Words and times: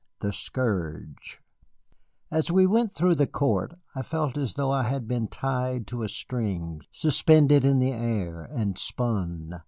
THE 0.21 0.33
SCOURGE 0.33 1.41
As 2.31 2.49
we 2.51 2.65
went 2.65 2.91
through 2.91 3.13
the 3.13 3.27
court 3.27 3.75
I 3.93 4.01
felt 4.01 4.35
as 4.35 4.55
though 4.55 4.71
I 4.71 4.81
had 4.81 5.07
been 5.07 5.27
tied 5.27 5.85
to 5.89 6.01
a 6.01 6.09
string, 6.09 6.81
suspended 6.91 7.63
in 7.63 7.77
the 7.77 7.91
air, 7.93 8.41
and 8.45 8.79
spun. 8.79 9.59